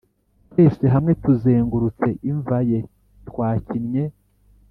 twese 0.51 0.85
hamwe 0.93 1.11
tuzengurutse 1.23 2.07
imva 2.31 2.57
ye 2.69 2.79
twakinnye, 3.27 4.03